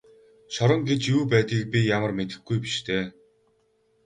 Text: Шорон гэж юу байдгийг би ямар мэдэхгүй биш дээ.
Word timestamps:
Шорон 0.53 0.81
гэж 0.89 1.01
юу 1.15 1.21
байдгийг 1.31 1.65
би 1.73 1.79
ямар 1.97 2.11
мэдэхгүй 2.17 2.57
биш 2.63 2.75
дээ. 2.87 3.05